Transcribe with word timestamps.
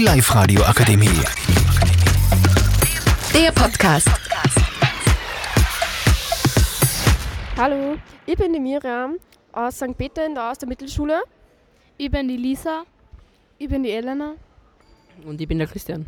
Die 0.00 0.06
Live-Radio 0.06 0.62
Akademie. 0.62 1.20
Der 3.34 3.52
Podcast. 3.52 4.08
Hallo, 7.58 7.98
ich 8.24 8.34
bin 8.34 8.54
die 8.54 8.60
Miriam 8.60 9.18
aus 9.52 9.76
St. 9.76 9.98
Peter 9.98 10.26
aus 10.38 10.56
der 10.56 10.70
Mittelschule. 10.70 11.20
Ich 11.98 12.10
bin 12.10 12.28
die 12.28 12.38
Lisa. 12.38 12.84
Ich 13.58 13.68
bin 13.68 13.82
die 13.82 13.90
Elena. 13.90 14.36
Und 15.26 15.38
ich 15.38 15.46
bin 15.46 15.58
der 15.58 15.66
Christian. 15.66 16.06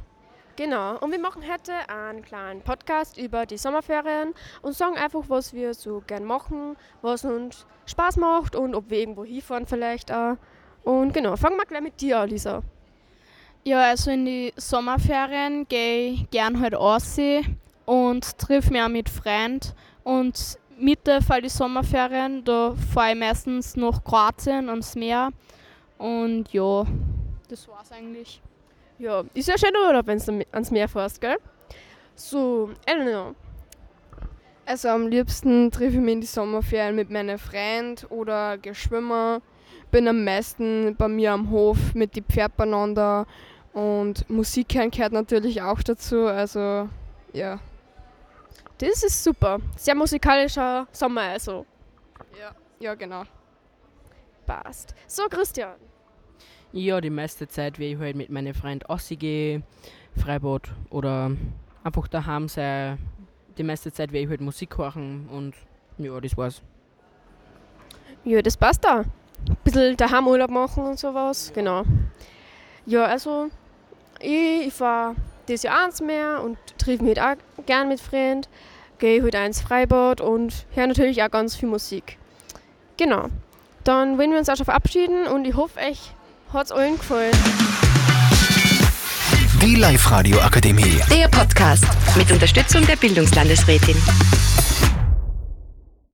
Genau, 0.56 0.96
und 0.96 1.11
wir 1.11 1.20
machen 1.20 1.43
heute 1.43 1.74
einen 1.90 2.22
kleinen 2.22 2.62
Podcast 2.62 3.18
über 3.18 3.45
die 3.45 3.59
Sommerferien 3.59 4.32
und 4.62 4.74
sagen 4.74 4.96
einfach, 4.96 5.24
was 5.29 5.52
wir 5.52 5.74
so 5.74 6.02
gern 6.06 6.24
machen, 6.24 6.79
was 7.02 7.27
uns 7.27 7.66
Spaß 7.84 8.16
macht 8.16 8.56
und 8.56 8.74
ob 8.74 8.88
wir 8.88 9.00
irgendwo 9.00 9.22
hinfahren 9.22 9.66
vielleicht 9.66 10.11
auch. 10.11 10.38
Und 10.82 11.12
genau, 11.12 11.36
fangen 11.36 11.59
wir 11.59 11.66
gleich 11.66 11.82
mit 11.82 12.00
dir 12.00 12.20
an, 12.20 12.30
Lisa. 12.30 12.62
Ja, 13.65 13.91
also 13.91 14.11
in 14.11 14.25
die 14.25 14.52
Sommerferien 14.57 15.69
gehe 15.69 16.11
ich 16.11 16.30
gern 16.30 16.61
halt 16.61 16.75
aussehen 16.75 17.61
und 17.87 18.37
triff 18.37 18.71
mich 18.71 18.83
auch 18.83 18.88
mit 18.88 19.09
Freunden. 19.09 19.73
Und 20.02 20.59
Mitte 20.77 21.23
vor 21.23 21.41
die 21.41 21.48
Sommerferien, 21.48 22.43
da 22.43 22.75
fahre 22.93 23.12
ich 23.12 23.19
meistens 23.21 23.77
nach 23.77 24.02
Kroatien 24.02 24.69
ans 24.69 24.97
Meer. 24.97 25.30
Und 25.97 26.52
ja, 26.52 26.85
das 27.48 27.69
war's 27.69 27.93
eigentlich. 27.93 28.43
Ja, 28.98 29.23
ist 29.33 29.47
ja 29.47 29.57
schön 29.57 29.77
Urlaub, 29.77 30.09
wenn 30.09 30.19
du 30.19 30.45
ans 30.51 30.73
Meer 30.73 30.88
fährst, 30.88 31.21
gell? 31.21 31.37
So, 32.16 32.71
Elena. 32.85 33.33
Also 34.66 34.88
am 34.88 35.07
liebsten 35.07 35.71
treffe 35.71 35.95
ich 35.95 36.01
mich 36.01 36.15
in 36.15 36.21
die 36.21 36.27
Sommerferien 36.27 36.97
mit 36.97 37.10
meinen 37.10 37.38
Freunden 37.38 38.07
oder 38.07 38.59
geschwimmen. 38.59 39.41
Bin 39.93 40.09
am 40.09 40.24
meisten 40.24 40.97
bei 40.97 41.07
mir 41.07 41.33
am 41.33 41.51
Hof 41.51 41.95
mit 41.95 42.16
die 42.16 42.23
Pferd 42.23 42.57
beieinander 42.57 43.27
und 43.72 44.28
Musik 44.28 44.74
hören 44.74 44.90
gehört 44.90 45.12
natürlich 45.12 45.62
auch 45.62 45.82
dazu. 45.82 46.26
Also 46.26 46.88
ja. 47.32 47.59
Das 48.79 49.02
ist 49.02 49.23
super. 49.23 49.60
Sehr 49.76 49.95
musikalischer 49.95 50.87
Sommer 50.92 51.23
also. 51.23 51.66
Ja, 52.38 52.54
ja 52.80 52.95
genau. 52.95 53.23
Passt. 54.46 54.95
So, 55.06 55.29
Christian. 55.29 55.74
Ja, 56.73 57.01
die 57.01 57.10
meiste 57.10 57.46
Zeit 57.46 57.79
will 57.79 57.92
ich 57.92 57.98
halt 57.98 58.16
mit 58.16 58.30
meinen 58.30 58.54
Freunden 58.54 58.87
ausgehen, 58.87 59.62
Freibad 60.16 60.73
oder 60.90 61.30
einfach 61.84 62.09
daheim 62.09 62.48
sein. 62.48 62.98
Die 63.57 63.62
meiste 63.62 63.92
Zeit 63.92 64.10
will 64.12 64.22
ich 64.22 64.28
halt 64.28 64.41
Musik 64.41 64.76
hören 64.78 65.28
und 65.31 65.54
ja, 65.98 66.19
das 66.20 66.36
war's. 66.36 66.62
Ja, 68.25 68.41
das 68.41 68.56
passt 68.56 68.84
da. 68.84 69.00
Ein 69.00 69.56
bisschen 69.64 69.97
daheim 69.97 70.26
Urlaub 70.26 70.50
machen 70.50 70.84
und 70.84 70.98
sowas, 70.98 71.53
genau. 71.54 71.84
Ja, 72.86 73.04
also 73.04 73.50
ich, 74.22 74.69
ich 74.69 74.72
fahre 74.72 75.16
dieses 75.48 75.65
Jahr 75.65 75.82
ans 75.82 76.00
Meer 76.00 76.41
und 76.42 76.56
treffe 76.78 77.04
mich 77.04 77.20
auch 77.20 77.34
gern 77.66 77.88
mit 77.88 78.00
Freunden. 78.00 78.47
Gehe 78.98 79.22
halt 79.22 79.34
auch 79.34 79.44
ins 79.44 79.60
Freibad 79.60 80.20
und 80.20 80.66
höre 80.75 80.87
natürlich 80.87 81.22
auch 81.22 81.31
ganz 81.31 81.56
viel 81.56 81.69
Musik. 81.69 82.19
Genau. 82.97 83.26
Dann 83.84 84.16
wollen 84.16 84.31
wir 84.31 84.38
uns 84.38 84.48
auch 84.48 84.56
schon 84.56 84.64
verabschieden 84.64 85.26
und 85.26 85.44
ich 85.44 85.56
hoffe, 85.56 85.81
euch 85.81 86.12
hat 86.53 86.66
es 86.66 86.72
allen 86.72 86.97
gefallen. 86.97 87.32
Die 89.60 89.75
Live-Radio 89.75 90.41
Akademie. 90.41 91.00
Der 91.10 91.28
Podcast 91.28 91.84
mit 92.16 92.31
Unterstützung 92.31 92.86
der 92.86 92.97
Bildungslandesrätin. 92.97 93.97